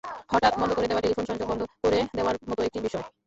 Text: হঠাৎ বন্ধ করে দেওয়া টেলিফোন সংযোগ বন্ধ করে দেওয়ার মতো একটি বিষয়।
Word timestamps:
হঠাৎ 0.31 0.53
বন্ধ 0.59 0.71
করে 0.73 0.87
দেওয়া 0.87 1.03
টেলিফোন 1.03 1.25
সংযোগ 1.27 1.47
বন্ধ 1.49 1.61
করে 1.83 1.99
দেওয়ার 2.13 2.35
মতো 2.49 2.61
একটি 2.63 2.79
বিষয়। 2.79 3.05